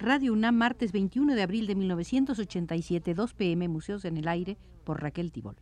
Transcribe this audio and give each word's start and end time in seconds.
Radio 0.00 0.32
UNAM, 0.32 0.54
martes 0.54 0.92
21 0.92 1.34
de 1.34 1.42
abril 1.42 1.66
de 1.66 1.74
1987, 1.74 3.14
2 3.14 3.34
pm, 3.34 3.66
Museos 3.66 4.04
en 4.04 4.16
el 4.16 4.28
Aire, 4.28 4.56
por 4.84 5.02
Raquel 5.02 5.32
Tibol. 5.32 5.56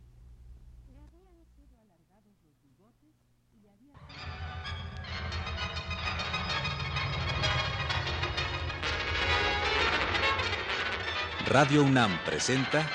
Radio 11.47 11.81
UNAM 11.81 12.11
presenta 12.23 12.87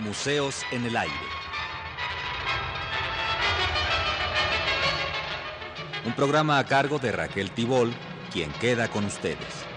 Museos 0.00 0.64
en 0.72 0.86
el 0.86 0.96
Aire. 0.96 1.14
Un 6.04 6.14
programa 6.14 6.58
a 6.58 6.64
cargo 6.64 6.98
de 6.98 7.12
Raquel 7.12 7.52
Tibol, 7.52 7.92
quien 8.32 8.50
queda 8.54 8.88
con 8.88 9.04
ustedes. 9.04 9.69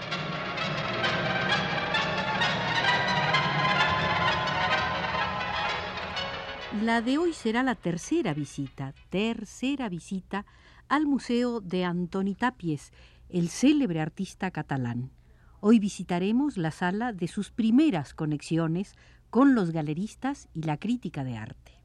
La 6.82 7.02
de 7.02 7.18
hoy 7.18 7.32
será 7.32 7.62
la 7.62 7.76
tercera 7.76 8.34
visita, 8.34 8.94
tercera 9.08 9.88
visita 9.88 10.44
al 10.88 11.06
Museo 11.06 11.60
de 11.60 11.84
Antoni 11.84 12.34
Tapies, 12.34 12.92
el 13.28 13.48
célebre 13.48 14.00
artista 14.00 14.50
catalán. 14.50 15.12
Hoy 15.60 15.78
visitaremos 15.78 16.56
la 16.56 16.72
sala 16.72 17.12
de 17.12 17.28
sus 17.28 17.52
primeras 17.52 18.12
conexiones 18.12 18.96
con 19.30 19.54
los 19.54 19.70
galeristas 19.70 20.48
y 20.52 20.64
la 20.64 20.76
crítica 20.76 21.22
de 21.22 21.36
arte. 21.36 21.83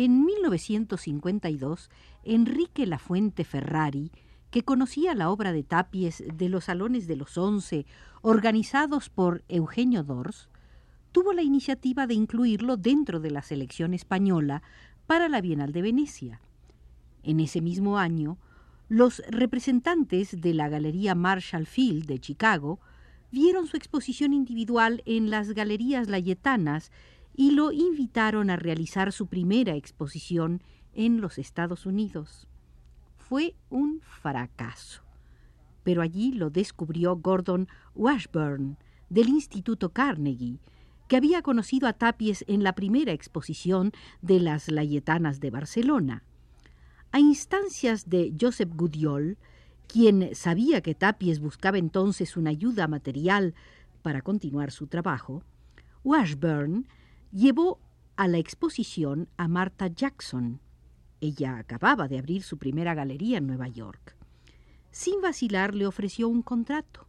En 0.00 0.24
1952, 0.24 1.90
Enrique 2.22 2.86
Lafuente 2.86 3.42
Ferrari 3.42 4.12
que 4.52 4.62
conocía 4.62 5.16
la 5.16 5.28
obra 5.28 5.52
de 5.52 5.64
Tapies 5.64 6.22
de 6.32 6.48
los 6.48 6.66
Salones 6.66 7.08
de 7.08 7.16
los 7.16 7.36
Once, 7.36 7.84
organizados 8.22 9.10
por 9.10 9.42
Eugenio 9.48 10.04
Dors, 10.04 10.50
tuvo 11.10 11.32
la 11.32 11.42
iniciativa 11.42 12.06
de 12.06 12.14
incluirlo 12.14 12.76
dentro 12.76 13.18
de 13.18 13.32
la 13.32 13.42
selección 13.42 13.92
española 13.92 14.62
para 15.08 15.28
la 15.28 15.40
Bienal 15.40 15.72
de 15.72 15.82
Venecia. 15.82 16.40
En 17.24 17.40
ese 17.40 17.60
mismo 17.60 17.98
año, 17.98 18.38
los 18.88 19.20
representantes 19.28 20.40
de 20.40 20.54
la 20.54 20.68
Galería 20.68 21.16
Marshall 21.16 21.66
Field 21.66 22.06
de 22.06 22.20
Chicago 22.20 22.78
vieron 23.32 23.66
su 23.66 23.76
exposición 23.76 24.32
individual 24.32 25.02
en 25.06 25.28
las 25.28 25.50
Galerías 25.54 26.08
Layetanas 26.08 26.92
y 27.38 27.52
lo 27.52 27.70
invitaron 27.70 28.50
a 28.50 28.56
realizar 28.56 29.12
su 29.12 29.28
primera 29.28 29.76
exposición 29.76 30.60
en 30.92 31.20
los 31.20 31.38
Estados 31.38 31.86
Unidos 31.86 32.48
fue 33.16 33.54
un 33.70 34.00
fracaso. 34.00 35.02
Pero 35.84 36.02
allí 36.02 36.32
lo 36.32 36.50
descubrió 36.50 37.14
Gordon 37.14 37.68
Washburn, 37.94 38.76
del 39.08 39.28
Instituto 39.28 39.90
Carnegie, 39.90 40.58
que 41.06 41.16
había 41.16 41.42
conocido 41.42 41.86
a 41.86 41.92
Tapies 41.92 42.44
en 42.48 42.64
la 42.64 42.72
primera 42.74 43.12
exposición 43.12 43.92
de 44.20 44.40
las 44.40 44.68
Layetanas 44.68 45.38
de 45.38 45.50
Barcelona. 45.50 46.24
A 47.12 47.20
instancias 47.20 48.10
de 48.10 48.34
Joseph 48.38 48.70
Gudiol, 48.74 49.38
quien 49.86 50.34
sabía 50.34 50.80
que 50.80 50.96
Tapies 50.96 51.38
buscaba 51.38 51.78
entonces 51.78 52.36
una 52.36 52.50
ayuda 52.50 52.88
material 52.88 53.54
para 54.02 54.22
continuar 54.22 54.72
su 54.72 54.88
trabajo, 54.88 55.44
Washburn 56.02 56.88
llevó 57.32 57.80
a 58.16 58.28
la 58.28 58.38
exposición 58.38 59.28
a 59.36 59.48
Martha 59.48 59.88
Jackson, 59.88 60.60
ella 61.20 61.58
acababa 61.58 62.08
de 62.08 62.18
abrir 62.18 62.42
su 62.42 62.58
primera 62.58 62.94
galería 62.94 63.38
en 63.38 63.46
Nueva 63.46 63.68
York. 63.68 64.16
Sin 64.90 65.20
vacilar 65.20 65.74
le 65.74 65.86
ofreció 65.86 66.28
un 66.28 66.42
contrato. 66.42 67.06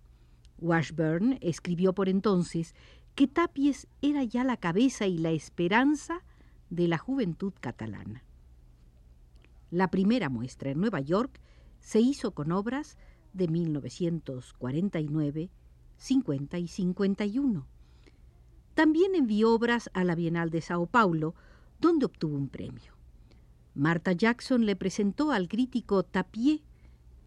Washburn 0.59 1.37
escribió 1.41 1.93
por 1.93 2.09
entonces 2.09 2.75
que 3.15 3.27
Tapies 3.27 3.87
era 4.01 4.23
ya 4.23 4.43
la 4.43 4.57
cabeza 4.57 5.07
y 5.07 5.17
la 5.17 5.31
esperanza 5.31 6.23
de 6.69 6.87
la 6.87 6.97
juventud 6.97 7.53
catalana. 7.59 8.23
La 9.71 9.89
primera 9.89 10.29
muestra 10.29 10.71
en 10.71 10.79
Nueva 10.79 10.99
York 10.99 11.39
se 11.79 11.99
hizo 11.99 12.31
con 12.31 12.51
obras 12.51 12.97
de 13.33 13.47
1949, 13.47 15.49
50 15.97 16.59
y 16.59 16.67
51. 16.67 17.67
También 18.79 19.13
envió 19.13 19.51
obras 19.51 19.89
a 19.93 20.05
la 20.05 20.15
Bienal 20.15 20.51
de 20.51 20.61
Sao 20.61 20.87
Paulo, 20.87 21.35
donde 21.81 22.05
obtuvo 22.05 22.37
un 22.37 22.47
premio. 22.47 22.93
Martha 23.75 24.13
Jackson 24.13 24.65
le 24.65 24.77
presentó 24.77 25.33
al 25.33 25.49
crítico 25.49 26.03
Tapier 26.03 26.61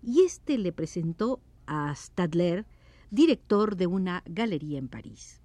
y 0.02 0.22
éste 0.22 0.56
le 0.56 0.72
presentó 0.72 1.42
a 1.66 1.94
Stadler, 1.94 2.64
director 3.10 3.76
de 3.76 3.86
una 3.86 4.22
galería 4.24 4.78
en 4.78 4.88
París. 4.88 5.42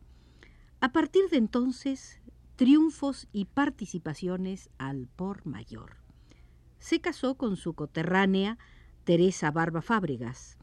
A 0.80 0.94
partir 0.94 1.28
de 1.30 1.36
entonces, 1.36 2.22
triunfos 2.56 3.28
y 3.34 3.44
participaciones 3.44 4.70
al 4.78 5.10
por 5.14 5.46
mayor. 5.46 5.98
Se 6.80 7.02
casó 7.02 7.36
con 7.36 7.58
su 7.58 7.74
coterránea 7.74 8.58
Teresa 9.04 9.52
Barba 9.52 9.82
Fábregas. 9.82 10.58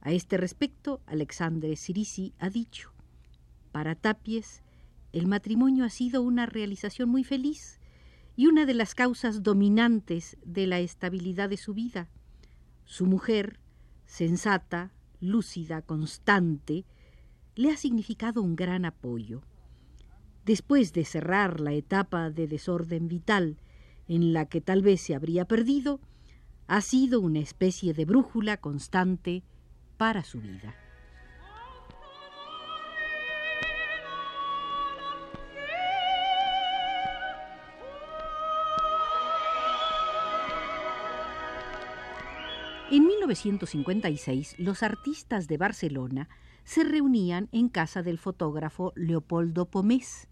A 0.00 0.12
este 0.12 0.36
respecto, 0.36 1.00
Alexandre 1.06 1.74
Sirisi 1.74 2.34
ha 2.38 2.50
dicho, 2.50 2.92
para 3.72 3.94
Tapies, 3.94 4.62
el 5.12 5.26
matrimonio 5.26 5.84
ha 5.84 5.90
sido 5.90 6.22
una 6.22 6.46
realización 6.46 7.08
muy 7.08 7.24
feliz 7.24 7.80
y 8.36 8.46
una 8.46 8.66
de 8.66 8.74
las 8.74 8.94
causas 8.94 9.42
dominantes 9.42 10.36
de 10.44 10.66
la 10.66 10.78
estabilidad 10.78 11.48
de 11.50 11.56
su 11.56 11.74
vida. 11.74 12.08
Su 12.84 13.06
mujer, 13.06 13.60
sensata, 14.06 14.92
lúcida, 15.20 15.82
constante, 15.82 16.84
le 17.54 17.70
ha 17.70 17.76
significado 17.76 18.42
un 18.42 18.56
gran 18.56 18.84
apoyo. 18.84 19.42
Después 20.44 20.92
de 20.92 21.04
cerrar 21.04 21.60
la 21.60 21.72
etapa 21.72 22.30
de 22.30 22.46
desorden 22.46 23.08
vital 23.08 23.58
en 24.08 24.32
la 24.32 24.46
que 24.46 24.60
tal 24.60 24.82
vez 24.82 25.00
se 25.00 25.14
habría 25.14 25.44
perdido, 25.44 26.00
ha 26.66 26.80
sido 26.80 27.20
una 27.20 27.40
especie 27.40 27.94
de 27.94 28.04
brújula 28.04 28.56
constante 28.56 29.42
para 29.96 30.24
su 30.24 30.40
vida. 30.40 30.74
1956, 43.30 44.56
los 44.58 44.82
artistas 44.82 45.46
de 45.46 45.56
Barcelona 45.56 46.28
se 46.64 46.82
reunían 46.82 47.48
en 47.52 47.68
casa 47.68 48.02
del 48.02 48.18
fotógrafo 48.18 48.92
Leopoldo 48.96 49.66
Pomés. 49.66 50.28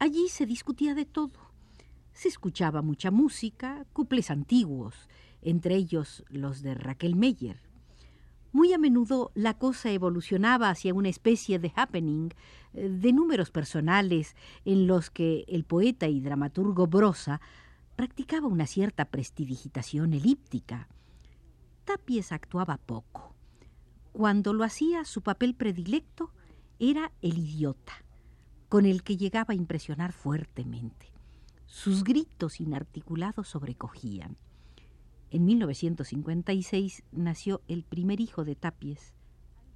Allí 0.00 0.28
se 0.28 0.44
discutía 0.44 0.94
de 0.94 1.04
todo. 1.04 1.52
Se 2.12 2.28
escuchaba 2.28 2.82
mucha 2.82 3.10
música, 3.10 3.86
cuples 3.92 4.30
antiguos, 4.30 5.08
entre 5.40 5.76
ellos 5.76 6.24
los 6.28 6.62
de 6.62 6.74
Raquel 6.74 7.14
Meyer. 7.14 7.60
Muy 8.52 8.72
a 8.72 8.78
menudo 8.78 9.30
la 9.34 9.54
cosa 9.54 9.90
evolucionaba 9.92 10.70
hacia 10.70 10.94
una 10.94 11.10
especie 11.10 11.58
de 11.60 11.72
happening, 11.76 12.30
eh, 12.74 12.88
de 12.88 13.12
números 13.12 13.50
personales 13.50 14.34
en 14.64 14.88
los 14.88 15.10
que 15.10 15.44
el 15.46 15.64
poeta 15.64 16.08
y 16.08 16.20
dramaturgo 16.20 16.88
Brosa 16.88 17.40
practicaba 17.94 18.48
una 18.48 18.66
cierta 18.66 19.04
prestidigitación 19.04 20.12
elíptica. 20.12 20.88
Tapies 21.86 22.32
actuaba 22.32 22.78
poco. 22.78 23.32
Cuando 24.12 24.52
lo 24.52 24.64
hacía, 24.64 25.04
su 25.04 25.22
papel 25.22 25.54
predilecto 25.54 26.32
era 26.80 27.12
el 27.22 27.38
idiota, 27.38 27.92
con 28.68 28.86
el 28.86 29.04
que 29.04 29.16
llegaba 29.16 29.52
a 29.52 29.56
impresionar 29.56 30.12
fuertemente. 30.12 31.12
Sus 31.66 32.02
gritos 32.02 32.60
inarticulados 32.60 33.48
sobrecogían. 33.48 34.36
En 35.30 35.44
1956 35.44 37.04
nació 37.12 37.62
el 37.68 37.84
primer 37.84 38.20
hijo 38.20 38.44
de 38.44 38.56
Tapies, 38.56 39.14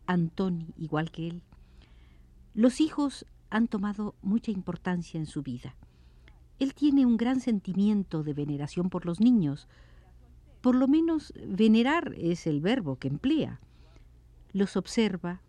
Antoni, 0.07 0.75
igual 0.77 1.13
que 1.13 1.29
él. 1.29 1.43
Los 2.55 2.81
hijos 2.81 3.25
han 3.51 3.69
tomado 3.69 4.17
mucha 4.21 4.51
importancia 4.51 5.17
en 5.17 5.27
su 5.27 5.43
vida. 5.43 5.77
Él 6.59 6.75
tiene 6.75 7.07
un 7.07 7.17
gran 7.17 7.41
sentimiento 7.41 8.25
de 8.25 8.35
veneración 8.35 8.91
por 8.91 9.07
los 9.07 9.21
niños, 9.21 9.69
por 10.61 10.75
lo 10.75 10.89
menos 10.89 11.33
venerar 11.47 12.15
es 12.17 12.47
el 12.47 12.61
verbo 12.61 12.97
que 12.97 13.09
emplea. 13.09 13.61
Los 14.53 14.77
observa, 14.77 15.43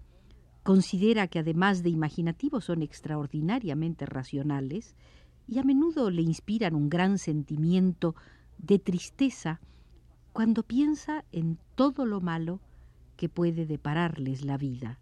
considera 0.64 1.28
que 1.28 1.40
además 1.40 1.84
de 1.84 1.90
imaginativos 1.90 2.66
son 2.66 2.82
extraordinariamente 2.82 4.06
racionales 4.06 4.96
y 5.48 5.60
a 5.60 5.64
menudo 5.64 6.10
le 6.10 6.22
inspiran 6.22 6.76
un 6.76 6.90
gran 6.90 7.18
sentimiento 7.18 8.16
de 8.58 8.80
tristeza 8.80 9.60
cuando 10.34 10.64
piensa 10.64 11.26
en 11.32 11.58
todo 11.76 12.06
lo 12.06 12.22
malo 12.22 12.62
que 13.18 13.28
puede 13.28 13.66
depararles 13.66 14.46
la 14.46 14.58
vida. 14.58 15.00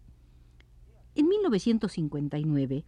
En 1.14 1.28
1959, 1.28 2.84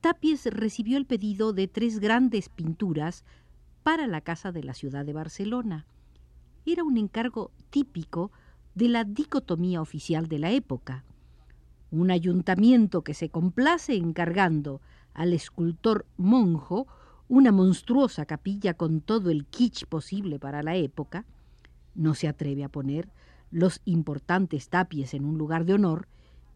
Tapies 0.00 0.46
recibió 0.46 0.96
el 0.96 1.06
pedido 1.06 1.52
de 1.52 1.68
tres 1.68 1.98
grandes 1.98 2.48
pinturas 2.48 3.24
para 3.82 4.06
la 4.06 4.20
Casa 4.20 4.52
de 4.52 4.62
la 4.62 4.74
Ciudad 4.74 5.04
de 5.04 5.12
Barcelona. 5.12 5.86
Era 6.70 6.84
un 6.84 6.98
encargo 6.98 7.50
típico 7.70 8.30
de 8.74 8.90
la 8.90 9.04
dicotomía 9.04 9.80
oficial 9.80 10.28
de 10.28 10.38
la 10.38 10.50
época. 10.50 11.02
Un 11.90 12.10
ayuntamiento 12.10 13.02
que 13.02 13.14
se 13.14 13.30
complace 13.30 13.96
encargando 13.96 14.82
al 15.14 15.32
escultor 15.32 16.04
Monjo 16.18 16.86
una 17.26 17.52
monstruosa 17.52 18.26
capilla 18.26 18.74
con 18.74 19.00
todo 19.00 19.30
el 19.30 19.46
kitsch 19.46 19.86
posible 19.86 20.38
para 20.38 20.62
la 20.62 20.76
época, 20.76 21.24
no 21.94 22.12
se 22.12 22.28
atreve 22.28 22.64
a 22.64 22.68
poner 22.68 23.08
los 23.50 23.80
importantes 23.86 24.68
tapies 24.68 25.14
en 25.14 25.24
un 25.24 25.38
lugar 25.38 25.64
de 25.64 25.72
honor 25.72 26.06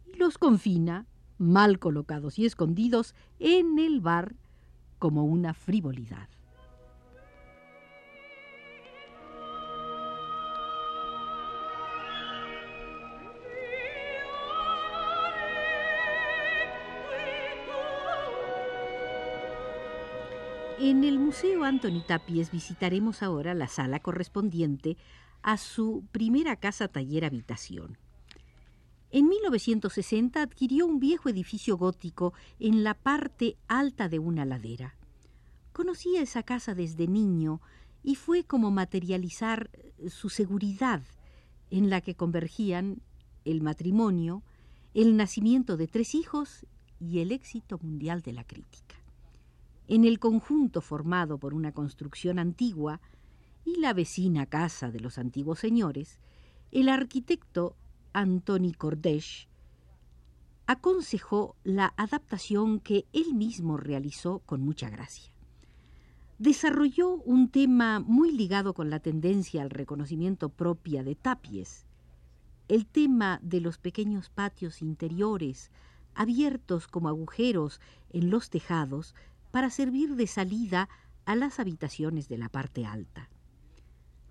y 0.05 0.15
los 0.17 0.37
confina, 0.37 1.07
mal 1.39 1.79
colocados 1.79 2.37
y 2.37 2.45
escondidos, 2.45 3.15
en 3.39 3.79
el 3.79 3.99
bar 3.99 4.35
como 4.99 5.25
una 5.25 5.55
frivolidad. 5.55 6.29
En 20.85 21.05
el 21.05 21.17
Museo 21.17 21.63
Anthony 21.63 22.03
Tapies 22.05 22.51
visitaremos 22.51 23.23
ahora 23.23 23.53
la 23.53 23.69
sala 23.69 24.01
correspondiente 24.01 24.97
a 25.41 25.55
su 25.55 26.03
primera 26.11 26.57
casa 26.57 26.89
taller 26.89 27.23
habitación. 27.23 27.97
En 29.09 29.29
1960 29.29 30.41
adquirió 30.41 30.85
un 30.85 30.99
viejo 30.99 31.29
edificio 31.29 31.77
gótico 31.77 32.33
en 32.59 32.83
la 32.83 32.95
parte 32.95 33.55
alta 33.69 34.09
de 34.09 34.19
una 34.19 34.43
ladera. 34.43 34.97
Conocía 35.71 36.21
esa 36.21 36.43
casa 36.43 36.75
desde 36.75 37.07
niño 37.07 37.61
y 38.03 38.15
fue 38.15 38.43
como 38.43 38.69
materializar 38.69 39.69
su 40.09 40.27
seguridad 40.27 41.01
en 41.71 41.89
la 41.89 42.01
que 42.01 42.15
convergían 42.15 43.01
el 43.45 43.61
matrimonio, 43.61 44.43
el 44.93 45.15
nacimiento 45.15 45.77
de 45.77 45.87
tres 45.87 46.13
hijos 46.13 46.65
y 46.99 47.19
el 47.19 47.31
éxito 47.31 47.79
mundial 47.81 48.21
de 48.21 48.33
la 48.33 48.43
crítica. 48.43 49.02
En 49.87 50.05
el 50.05 50.19
conjunto 50.19 50.81
formado 50.81 51.37
por 51.37 51.53
una 51.53 51.73
construcción 51.73 52.39
antigua 52.39 53.01
y 53.65 53.79
la 53.79 53.93
vecina 53.93 54.45
casa 54.45 54.91
de 54.91 54.99
los 54.99 55.17
antiguos 55.17 55.59
señores, 55.59 56.19
el 56.71 56.89
arquitecto 56.89 57.75
Antoni 58.13 58.73
Cordesh 58.73 59.47
aconsejó 60.65 61.55
la 61.63 61.93
adaptación 61.97 62.79
que 62.79 63.05
él 63.11 63.33
mismo 63.33 63.77
realizó 63.77 64.39
con 64.39 64.61
mucha 64.61 64.89
gracia. 64.89 65.31
Desarrolló 66.39 67.15
un 67.15 67.49
tema 67.49 67.99
muy 67.99 68.31
ligado 68.31 68.73
con 68.73 68.89
la 68.89 68.99
tendencia 68.99 69.61
al 69.61 69.69
reconocimiento 69.69 70.49
propia 70.49 71.03
de 71.03 71.15
Tapies, 71.15 71.85
el 72.67 72.85
tema 72.85 73.39
de 73.43 73.59
los 73.59 73.77
pequeños 73.77 74.29
patios 74.29 74.81
interiores, 74.81 75.69
abiertos 76.15 76.87
como 76.87 77.09
agujeros 77.09 77.81
en 78.09 78.29
los 78.29 78.49
tejados, 78.49 79.15
para 79.53 79.69
servir 79.69 80.15
de 80.15 80.25
salida 80.25 80.89
a 81.25 81.35
las 81.35 81.59
habitaciones 81.59 82.27
de 82.27 82.39
la 82.39 82.49
parte 82.49 82.87
alta. 82.87 83.29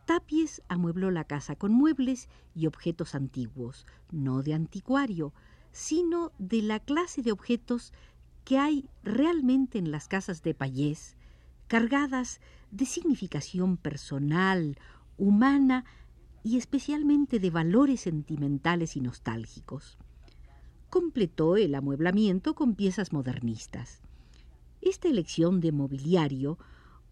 Tapies 0.04 0.62
amuebló 0.66 1.12
la 1.12 1.22
casa 1.22 1.54
con 1.54 1.70
muebles 1.70 2.28
y 2.56 2.66
objetos 2.66 3.14
antiguos, 3.14 3.86
no 4.10 4.42
de 4.42 4.54
anticuario, 4.54 5.32
sino 5.70 6.32
de 6.38 6.62
la 6.62 6.80
clase 6.80 7.22
de 7.22 7.30
objetos 7.30 7.92
que 8.44 8.58
hay 8.58 8.88
realmente 9.04 9.78
en 9.78 9.92
las 9.92 10.08
casas 10.08 10.42
de 10.42 10.54
payés, 10.54 11.16
cargadas 11.68 12.40
de 12.72 12.84
significación 12.84 13.76
personal, 13.76 14.76
humana 15.18 15.84
y 16.42 16.58
especialmente 16.58 17.38
de 17.38 17.50
valores 17.50 18.00
sentimentales 18.00 18.96
y 18.96 19.00
nostálgicos. 19.00 19.98
Completó 20.90 21.56
el 21.56 21.76
amueblamiento 21.76 22.56
con 22.56 22.74
piezas 22.74 23.12
modernistas. 23.12 24.02
Esta 24.82 25.08
elección 25.08 25.60
de 25.60 25.70
mobiliario 25.70 26.58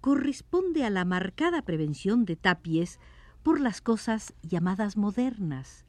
corresponde 0.00 0.84
a 0.84 0.90
la 0.90 1.04
marcada 1.04 1.62
prevención 1.62 2.24
de 2.24 2.34
Tapies 2.34 2.98
por 3.44 3.60
las 3.60 3.80
cosas 3.80 4.34
llamadas 4.42 4.96
modernas. 4.96 5.86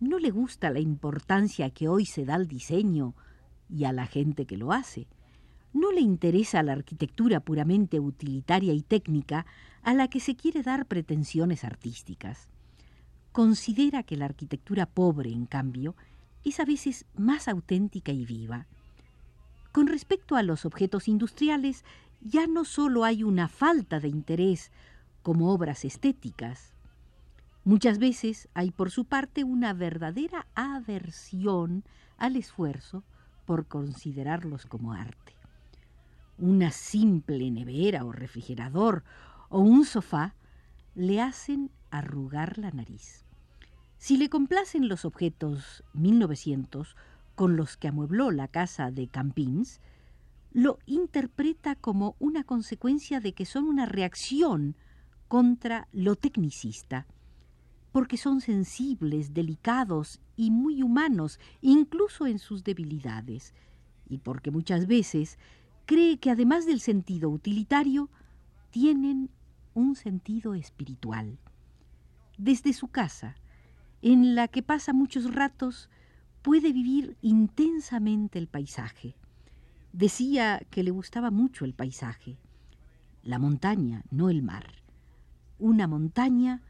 No 0.00 0.18
le 0.18 0.30
gusta 0.30 0.70
la 0.70 0.80
importancia 0.80 1.68
que 1.68 1.88
hoy 1.88 2.06
se 2.06 2.24
da 2.24 2.36
al 2.36 2.48
diseño 2.48 3.14
y 3.68 3.84
a 3.84 3.92
la 3.92 4.06
gente 4.06 4.46
que 4.46 4.56
lo 4.56 4.72
hace. 4.72 5.08
No 5.74 5.92
le 5.92 6.00
interesa 6.00 6.62
la 6.62 6.72
arquitectura 6.72 7.40
puramente 7.40 8.00
utilitaria 8.00 8.72
y 8.72 8.80
técnica 8.80 9.44
a 9.82 9.92
la 9.92 10.08
que 10.08 10.20
se 10.20 10.36
quiere 10.36 10.62
dar 10.62 10.86
pretensiones 10.86 11.64
artísticas. 11.64 12.48
Considera 13.30 14.04
que 14.04 14.16
la 14.16 14.24
arquitectura 14.24 14.86
pobre, 14.86 15.30
en 15.30 15.44
cambio, 15.44 15.96
es 16.44 16.60
a 16.60 16.64
veces 16.64 17.04
más 17.14 17.46
auténtica 17.46 18.10
y 18.10 18.24
viva. 18.24 18.66
Con 19.72 19.86
respecto 19.86 20.36
a 20.36 20.42
los 20.42 20.64
objetos 20.64 21.06
industriales, 21.06 21.84
ya 22.20 22.46
no 22.46 22.64
solo 22.64 23.04
hay 23.04 23.22
una 23.22 23.48
falta 23.48 24.00
de 24.00 24.08
interés 24.08 24.72
como 25.22 25.52
obras 25.52 25.84
estéticas, 25.84 26.74
muchas 27.64 27.98
veces 27.98 28.48
hay 28.54 28.70
por 28.70 28.90
su 28.90 29.04
parte 29.04 29.44
una 29.44 29.72
verdadera 29.72 30.46
aversión 30.54 31.84
al 32.16 32.36
esfuerzo 32.36 33.04
por 33.46 33.66
considerarlos 33.66 34.66
como 34.66 34.92
arte. 34.92 35.34
Una 36.38 36.70
simple 36.70 37.50
nevera 37.50 38.04
o 38.04 38.12
refrigerador 38.12 39.04
o 39.50 39.60
un 39.60 39.84
sofá 39.84 40.34
le 40.94 41.20
hacen 41.20 41.70
arrugar 41.90 42.58
la 42.58 42.70
nariz. 42.70 43.24
Si 43.98 44.16
le 44.16 44.30
complacen 44.30 44.88
los 44.88 45.04
objetos 45.04 45.84
1900, 45.92 46.96
con 47.40 47.56
los 47.56 47.78
que 47.78 47.88
amuebló 47.88 48.30
la 48.30 48.48
casa 48.48 48.90
de 48.90 49.08
Campins, 49.08 49.80
lo 50.52 50.78
interpreta 50.84 51.74
como 51.74 52.14
una 52.18 52.44
consecuencia 52.44 53.18
de 53.18 53.32
que 53.32 53.46
son 53.46 53.64
una 53.64 53.86
reacción 53.86 54.76
contra 55.26 55.88
lo 55.90 56.16
tecnicista, 56.16 57.06
porque 57.92 58.18
son 58.18 58.42
sensibles, 58.42 59.32
delicados 59.32 60.20
y 60.36 60.50
muy 60.50 60.82
humanos, 60.82 61.40
incluso 61.62 62.26
en 62.26 62.38
sus 62.38 62.62
debilidades, 62.62 63.54
y 64.06 64.18
porque 64.18 64.50
muchas 64.50 64.86
veces 64.86 65.38
cree 65.86 66.18
que 66.18 66.30
además 66.30 66.66
del 66.66 66.80
sentido 66.80 67.30
utilitario, 67.30 68.10
tienen 68.70 69.30
un 69.72 69.96
sentido 69.96 70.52
espiritual. 70.52 71.38
Desde 72.36 72.74
su 72.74 72.88
casa, 72.88 73.34
en 74.02 74.34
la 74.34 74.46
que 74.46 74.62
pasa 74.62 74.92
muchos 74.92 75.34
ratos 75.34 75.88
puede 76.42 76.72
vivir 76.72 77.16
intensamente 77.22 78.38
el 78.38 78.46
paisaje. 78.46 79.14
Decía 79.92 80.60
que 80.70 80.82
le 80.82 80.90
gustaba 80.90 81.30
mucho 81.30 81.64
el 81.64 81.74
paisaje. 81.74 82.38
La 83.22 83.38
montaña, 83.38 84.02
no 84.10 84.30
el 84.30 84.42
mar. 84.42 84.66
Una 85.58 85.86
montaña, 85.86 86.62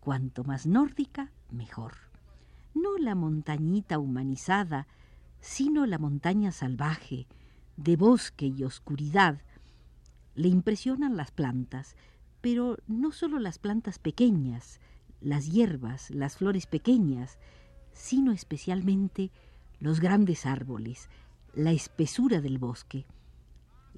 cuanto 0.00 0.44
más 0.44 0.66
nórdica, 0.66 1.32
mejor. 1.50 1.94
No 2.74 2.96
la 2.98 3.14
montañita 3.14 3.98
humanizada, 3.98 4.86
sino 5.40 5.86
la 5.86 5.98
montaña 5.98 6.52
salvaje, 6.52 7.26
de 7.76 7.96
bosque 7.96 8.46
y 8.46 8.64
oscuridad. 8.64 9.40
Le 10.34 10.48
impresionan 10.48 11.16
las 11.16 11.30
plantas, 11.30 11.96
pero 12.40 12.78
no 12.86 13.12
solo 13.12 13.38
las 13.38 13.58
plantas 13.58 13.98
pequeñas, 13.98 14.80
las 15.20 15.50
hierbas, 15.50 16.10
las 16.10 16.36
flores 16.36 16.66
pequeñas, 16.66 17.38
sino 17.92 18.32
especialmente 18.32 19.30
los 19.80 20.00
grandes 20.00 20.46
árboles, 20.46 21.08
la 21.54 21.72
espesura 21.72 22.40
del 22.40 22.58
bosque. 22.58 23.06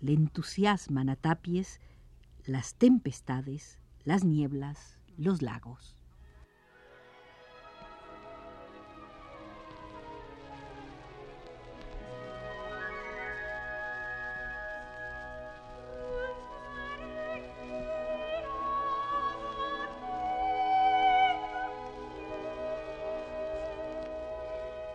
Le 0.01 0.13
entusiasman 0.13 1.09
a 1.09 1.17
Tapies 1.17 1.81
las 2.47 2.75
tempestades, 2.75 3.79
las 4.05 4.25
nieblas, 4.25 4.99
los 5.17 5.43
lagos. 5.43 5.97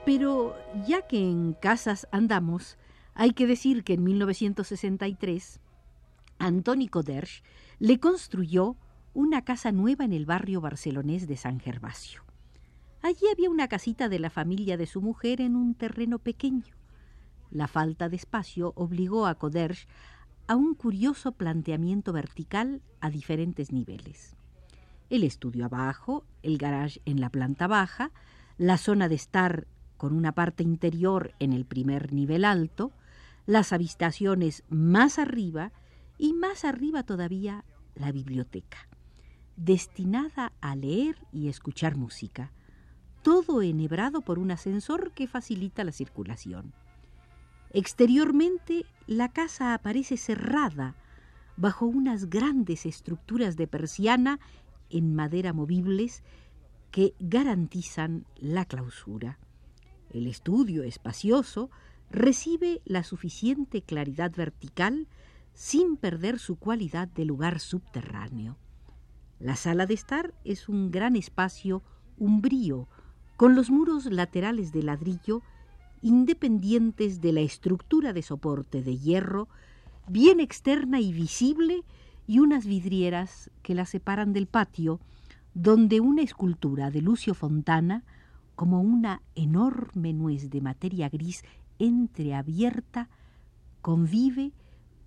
Pero 0.09 0.55
ya 0.87 1.03
que 1.03 1.21
en 1.21 1.53
casas 1.53 2.07
andamos, 2.11 2.79
hay 3.13 3.29
que 3.33 3.45
decir 3.45 3.83
que 3.83 3.93
en 3.93 4.03
1963 4.03 5.59
Antoni 6.39 6.87
Coderch 6.87 7.43
le 7.77 7.99
construyó 7.99 8.75
una 9.13 9.43
casa 9.43 9.71
nueva 9.71 10.05
en 10.05 10.13
el 10.13 10.25
barrio 10.25 10.61
barcelonés 10.61 11.27
de 11.27 11.37
San 11.37 11.59
Gervasio. 11.59 12.23
Allí 13.03 13.27
había 13.31 13.51
una 13.51 13.67
casita 13.67 14.09
de 14.09 14.17
la 14.17 14.31
familia 14.31 14.77
de 14.77 14.87
su 14.87 14.99
mujer 14.99 15.41
en 15.41 15.55
un 15.55 15.75
terreno 15.75 16.17
pequeño. 16.17 16.73
La 17.51 17.67
falta 17.67 18.09
de 18.09 18.15
espacio 18.15 18.73
obligó 18.75 19.27
a 19.27 19.35
Coderch 19.35 19.87
a 20.47 20.55
un 20.55 20.73
curioso 20.73 21.33
planteamiento 21.33 22.13
vertical 22.13 22.81
a 22.99 23.11
diferentes 23.11 23.71
niveles. 23.71 24.35
El 25.11 25.23
estudio 25.23 25.65
abajo, 25.65 26.25
el 26.41 26.57
garage 26.57 26.99
en 27.05 27.21
la 27.21 27.29
planta 27.29 27.67
baja, 27.67 28.11
la 28.57 28.79
zona 28.79 29.07
de 29.07 29.13
estar 29.13 29.67
con 29.99 30.13
una 30.13 30.31
parte 30.31 30.63
interior 30.63 31.33
en 31.39 31.51
el 31.51 31.65
primer 31.65 32.13
nivel 32.13 32.45
alto, 32.45 32.93
las 33.45 33.73
habitaciones 33.73 34.63
más 34.69 35.19
arriba 35.19 35.73
y 36.17 36.31
más 36.31 36.63
arriba 36.63 37.03
todavía 37.03 37.65
la 37.95 38.13
biblioteca, 38.13 38.87
destinada 39.57 40.53
a 40.61 40.77
leer 40.77 41.17
y 41.33 41.49
escuchar 41.49 41.97
música, 41.97 42.53
todo 43.23 43.61
enhebrado 43.61 44.21
por 44.21 44.39
un 44.39 44.51
ascensor 44.51 45.11
que 45.11 45.27
facilita 45.27 45.83
la 45.83 45.91
circulación. 45.91 46.73
Exteriormente, 47.71 48.85
la 49.05 49.27
casa 49.27 49.73
aparece 49.73 50.15
cerrada 50.15 50.95
bajo 51.57 51.85
unas 51.85 52.29
grandes 52.29 52.85
estructuras 52.85 53.57
de 53.57 53.67
persiana 53.67 54.39
en 54.89 55.13
madera 55.13 55.51
movibles 55.51 56.23
que 56.89 57.15
garantizan 57.19 58.25
la 58.37 58.63
clausura. 58.63 59.39
El 60.09 60.27
estudio 60.27 60.83
espacioso 60.83 61.69
recibe 62.09 62.81
la 62.85 63.03
suficiente 63.03 63.81
claridad 63.81 64.31
vertical 64.35 65.07
sin 65.53 65.97
perder 65.97 66.39
su 66.39 66.55
cualidad 66.55 67.07
de 67.07 67.25
lugar 67.25 67.59
subterráneo. 67.59 68.57
La 69.39 69.55
sala 69.55 69.85
de 69.85 69.93
estar 69.93 70.33
es 70.43 70.69
un 70.69 70.91
gran 70.91 71.15
espacio 71.15 71.83
umbrío, 72.17 72.87
con 73.37 73.55
los 73.55 73.69
muros 73.69 74.05
laterales 74.05 74.71
de 74.71 74.83
ladrillo 74.83 75.41
independientes 76.01 77.21
de 77.21 77.33
la 77.33 77.41
estructura 77.41 78.13
de 78.13 78.21
soporte 78.21 78.83
de 78.83 78.97
hierro, 78.97 79.47
bien 80.07 80.39
externa 80.39 80.99
y 80.99 81.13
visible, 81.13 81.83
y 82.25 82.39
unas 82.39 82.65
vidrieras 82.65 83.49
que 83.63 83.75
la 83.75 83.85
separan 83.85 84.33
del 84.33 84.47
patio, 84.47 84.99
donde 85.53 85.99
una 85.99 86.21
escultura 86.21 86.91
de 86.91 87.01
Lucio 87.01 87.33
Fontana, 87.33 88.03
como 88.59 88.81
una 88.81 89.21
enorme 89.35 90.11
nuez 90.11 90.49
de 90.49 90.59
materia 90.59 91.07
gris 91.07 91.45
entreabierta, 91.79 93.07
convive 93.81 94.51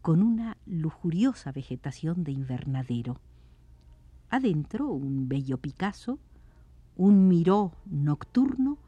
con 0.00 0.22
una 0.22 0.56
lujuriosa 0.64 1.52
vegetación 1.52 2.24
de 2.24 2.32
invernadero. 2.32 3.20
Adentro 4.30 4.88
un 4.88 5.28
bello 5.28 5.58
Picasso, 5.58 6.18
un 6.96 7.28
miró 7.28 7.72
nocturno 7.84 8.78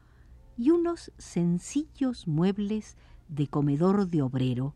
y 0.57 0.71
unos 0.71 1.11
sencillos 1.19 2.27
muebles 2.27 2.97
de 3.27 3.45
comedor 3.45 4.07
de 4.07 4.23
obrero. 4.23 4.73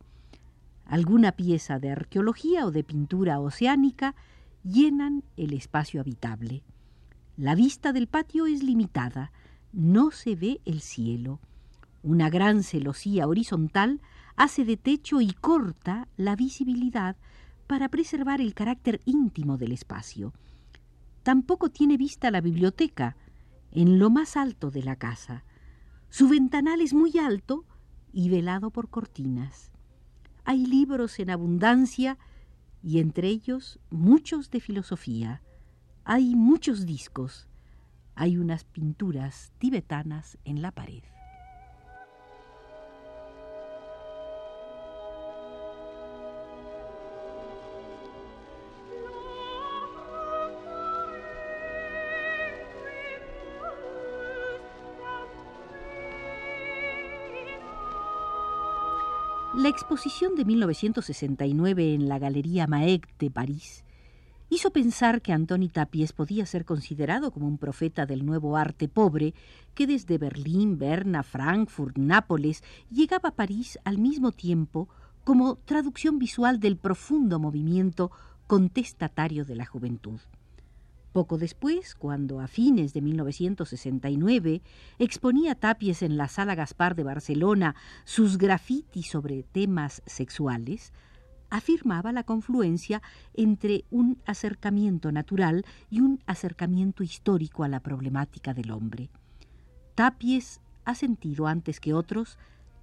Alguna 0.85 1.31
pieza 1.31 1.79
de 1.79 1.89
arqueología 1.89 2.67
o 2.67 2.69
de 2.69 2.83
pintura 2.83 3.39
oceánica 3.39 4.13
llenan 4.63 5.23
el 5.35 5.51
espacio 5.51 5.99
habitable. 5.99 6.61
La 7.37 7.55
vista 7.55 7.91
del 7.91 8.05
patio 8.05 8.45
es 8.45 8.61
limitada, 8.61 9.31
no 9.71 10.11
se 10.11 10.35
ve 10.35 10.61
el 10.65 10.81
cielo. 10.81 11.39
Una 12.01 12.29
gran 12.29 12.63
celosía 12.63 13.27
horizontal 13.27 14.01
hace 14.35 14.63
de 14.63 14.77
techo 14.77 15.21
y 15.21 15.33
corta 15.33 16.07
la 16.15 16.35
visibilidad 16.35 17.17
para 17.67 17.89
preservar 17.89 18.41
el 18.41 18.53
carácter 18.53 19.01
íntimo 19.05 19.57
del 19.57 19.73
espacio. 19.73 20.33
Tampoco 21.23 21.69
tiene 21.69 21.97
vista 21.97 22.31
la 22.31 22.41
biblioteca, 22.41 23.17
en 23.71 23.99
lo 23.99 24.09
más 24.09 24.37
alto 24.37 24.71
de 24.71 24.81
la 24.81 24.95
casa. 24.95 25.43
Su 26.09 26.29
ventanal 26.29 26.81
es 26.81 26.93
muy 26.93 27.17
alto 27.19 27.65
y 28.11 28.29
velado 28.29 28.71
por 28.71 28.89
cortinas. 28.89 29.71
Hay 30.45 30.65
libros 30.65 31.19
en 31.19 31.29
abundancia 31.29 32.17
y 32.81 32.99
entre 32.99 33.27
ellos 33.27 33.79
muchos 33.91 34.49
de 34.49 34.61
filosofía. 34.61 35.43
Hay 36.05 36.35
muchos 36.35 36.85
discos. 36.85 37.48
Hay 38.15 38.37
unas 38.37 38.63
pinturas 38.63 39.51
tibetanas 39.59 40.37
en 40.45 40.61
la 40.61 40.71
pared. 40.71 41.03
La 59.55 59.67
exposición 59.67 60.35
de 60.35 60.45
1969 60.45 61.93
en 61.93 62.07
la 62.07 62.17
Galería 62.17 62.65
Maec 62.65 63.17
de 63.17 63.29
París 63.29 63.83
hizo 64.49 64.71
pensar 64.71 65.21
que 65.21 65.33
Antoni 65.33 65.69
Tapies 65.69 66.13
podía 66.13 66.45
ser 66.45 66.65
considerado 66.65 67.31
como 67.31 67.47
un 67.47 67.57
profeta 67.57 68.05
del 68.05 68.25
nuevo 68.25 68.57
arte 68.57 68.87
pobre 68.87 69.33
que 69.75 69.87
desde 69.87 70.17
Berlín, 70.17 70.77
Berna, 70.77 71.23
Frankfurt, 71.23 71.97
Nápoles 71.97 72.63
llegaba 72.89 73.29
a 73.29 73.35
París 73.35 73.79
al 73.83 73.97
mismo 73.97 74.31
tiempo 74.31 74.89
como 75.23 75.55
traducción 75.55 76.17
visual 76.17 76.59
del 76.59 76.77
profundo 76.77 77.39
movimiento 77.39 78.11
contestatario 78.47 79.45
de 79.45 79.55
la 79.55 79.65
juventud. 79.65 80.19
Poco 81.11 81.37
después, 81.37 81.95
cuando 81.95 82.39
a 82.39 82.47
fines 82.47 82.93
de 82.93 83.01
1969 83.01 84.61
exponía 84.99 85.55
Tapies 85.55 86.03
en 86.03 86.17
la 86.17 86.27
Sala 86.27 86.53
Gaspar 86.55 86.95
de 86.95 87.03
Barcelona 87.03 87.75
sus 88.05 88.37
grafitis 88.37 89.09
sobre 89.09 89.43
temas 89.43 90.03
sexuales, 90.05 90.93
afirmaba 91.49 92.11
la 92.11 92.23
confluencia 92.23 93.01
entre 93.33 93.85
un 93.89 94.19
acercamiento 94.25 95.11
natural 95.11 95.65
y 95.89 96.01
un 96.01 96.21
acercamiento 96.25 97.03
histórico 97.03 97.63
a 97.63 97.67
la 97.67 97.79
problemática 97.79 98.53
del 98.53 98.71
hombre. 98.71 99.09
Tapies 99.95 100.61
ha 100.85 100.95
sentido 100.95 101.47
antes 101.47 101.79
que 101.79 101.93
otros 101.93 102.37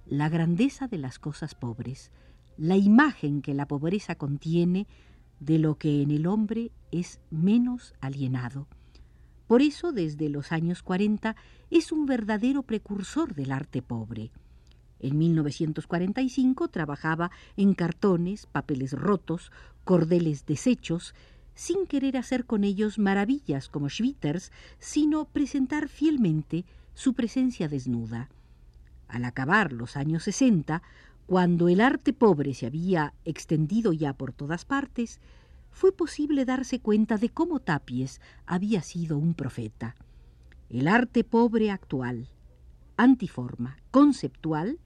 la 0.05 0.29
grandeza 0.29 0.87
de 0.87 0.97
las 0.97 1.19
cosas 1.19 1.55
pobres, 1.55 2.11
la 2.57 2.77
imagen 2.77 3.41
que 3.41 3.53
la 3.53 3.67
pobreza 3.67 4.15
contiene 4.15 4.87
de 5.39 5.59
lo 5.59 5.75
que 5.75 6.01
en 6.01 6.11
el 6.11 6.27
hombre 6.27 6.71
es 6.91 7.19
menos 7.29 7.93
alienado. 7.99 8.67
Por 9.47 9.61
eso, 9.61 9.91
desde 9.91 10.29
los 10.29 10.51
años 10.51 10.83
40, 10.83 11.35
es 11.69 11.91
un 11.91 12.05
verdadero 12.05 12.63
precursor 12.63 13.33
del 13.33 13.51
arte 13.51 13.81
pobre. 13.81 14.31
En 14.99 15.17
1945 15.17 16.67
trabajaba 16.69 17.31
en 17.55 17.73
cartones, 17.73 18.45
papeles 18.47 18.93
rotos, 18.93 19.51
cordeles 19.83 20.45
deshechos, 20.45 21.13
sin 21.53 21.87
querer 21.87 22.17
hacer 22.17 22.45
con 22.45 22.63
ellos 22.63 22.99
maravillas 22.99 23.69
como 23.69 23.89
Schwitters, 23.89 24.51
sino 24.79 25.25
presentar 25.25 25.87
fielmente 25.87 26.65
su 26.93 27.13
presencia 27.13 27.67
desnuda. 27.67 28.29
Al 29.07 29.25
acabar 29.25 29.71
los 29.71 29.97
años 29.97 30.23
60, 30.23 30.81
cuando 31.25 31.67
el 31.67 31.81
arte 31.81 32.13
pobre 32.13 32.53
se 32.53 32.65
había 32.65 33.13
extendido 33.25 33.93
ya 33.93 34.13
por 34.13 34.33
todas 34.33 34.65
partes, 34.65 35.19
fue 35.71 35.91
posible 35.91 36.45
darse 36.45 36.79
cuenta 36.79 37.17
de 37.17 37.29
cómo 37.29 37.59
Tapies 37.59 38.21
había 38.45 38.81
sido 38.81 39.17
un 39.17 39.33
profeta. 39.33 39.95
El 40.69 40.87
arte 40.87 41.23
pobre 41.23 41.71
actual, 41.71 42.29
antiforma, 42.97 43.77
conceptual, 43.91 44.79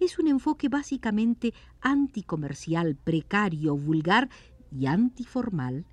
es 0.00 0.18
un 0.18 0.28
enfoque 0.28 0.68
básicamente 0.68 1.54
anticomercial, 1.80 2.96
precario, 2.96 3.76
vulgar 3.76 4.28
y 4.70 4.86
antiformal, 4.86 5.86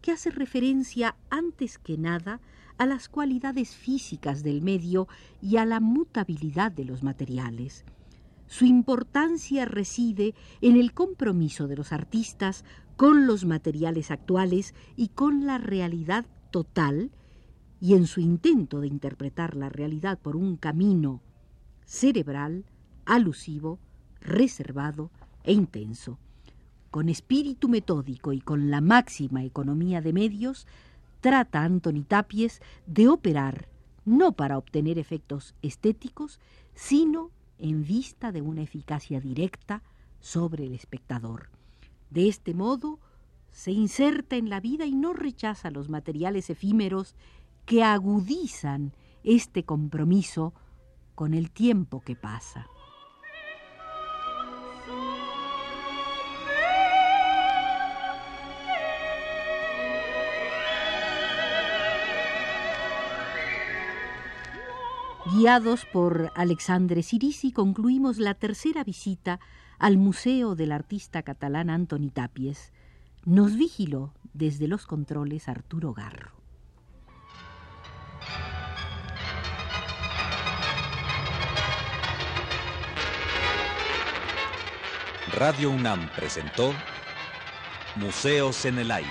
que 0.00 0.12
hace 0.12 0.30
referencia 0.30 1.16
antes 1.30 1.78
que 1.78 1.96
nada 1.98 2.40
a 2.78 2.86
las 2.86 3.08
cualidades 3.08 3.74
físicas 3.74 4.42
del 4.42 4.62
medio 4.62 5.08
y 5.40 5.56
a 5.56 5.64
la 5.64 5.80
mutabilidad 5.80 6.72
de 6.72 6.84
los 6.84 7.02
materiales. 7.02 7.84
Su 8.46 8.64
importancia 8.64 9.64
reside 9.64 10.34
en 10.60 10.76
el 10.76 10.92
compromiso 10.92 11.66
de 11.66 11.76
los 11.76 11.92
artistas 11.92 12.64
con 12.96 13.26
los 13.26 13.44
materiales 13.44 14.10
actuales 14.10 14.74
y 14.94 15.08
con 15.08 15.46
la 15.46 15.58
realidad 15.58 16.26
total, 16.50 17.10
y 17.80 17.94
en 17.94 18.06
su 18.06 18.20
intento 18.20 18.80
de 18.80 18.86
interpretar 18.86 19.56
la 19.56 19.68
realidad 19.68 20.18
por 20.18 20.36
un 20.36 20.56
camino 20.56 21.20
cerebral, 21.84 22.64
alusivo, 23.06 23.78
reservado 24.20 25.10
e 25.44 25.52
intenso. 25.52 26.18
Con 26.90 27.08
espíritu 27.08 27.68
metódico 27.68 28.32
y 28.32 28.40
con 28.40 28.70
la 28.70 28.80
máxima 28.80 29.44
economía 29.44 30.00
de 30.00 30.12
medios, 30.12 30.66
trata 31.20 31.62
Antoni 31.62 32.02
Tapies 32.02 32.60
de 32.86 33.08
operar 33.08 33.68
no 34.04 34.32
para 34.32 34.56
obtener 34.56 34.98
efectos 34.98 35.54
estéticos, 35.62 36.40
sino 36.74 37.30
en 37.58 37.84
vista 37.84 38.32
de 38.32 38.40
una 38.40 38.62
eficacia 38.62 39.20
directa 39.20 39.82
sobre 40.20 40.64
el 40.64 40.72
espectador. 40.72 41.48
De 42.10 42.28
este 42.28 42.54
modo, 42.54 43.00
se 43.50 43.72
inserta 43.72 44.36
en 44.36 44.48
la 44.48 44.60
vida 44.60 44.86
y 44.86 44.94
no 44.94 45.12
rechaza 45.12 45.70
los 45.70 45.88
materiales 45.88 46.50
efímeros 46.50 47.14
que 47.64 47.82
agudizan 47.82 48.92
este 49.24 49.64
compromiso 49.64 50.52
con 51.14 51.34
el 51.34 51.50
tiempo 51.50 52.00
que 52.00 52.14
pasa. 52.14 52.68
Guiados 65.36 65.84
por 65.84 66.32
Alexandre 66.34 67.02
Sirisi, 67.02 67.52
concluimos 67.52 68.16
la 68.16 68.32
tercera 68.32 68.84
visita 68.84 69.38
al 69.78 69.98
Museo 69.98 70.54
del 70.54 70.72
artista 70.72 71.22
catalán 71.22 71.68
Antoni 71.68 72.08
Tapies. 72.08 72.72
Nos 73.26 73.54
vigiló 73.54 74.14
desde 74.32 74.66
los 74.66 74.86
controles 74.86 75.50
Arturo 75.50 75.92
Garro. 75.92 76.32
Radio 85.34 85.70
UNAM 85.70 86.08
presentó 86.16 86.72
Museos 87.96 88.64
en 88.64 88.78
el 88.78 88.90
Aire. 88.90 89.10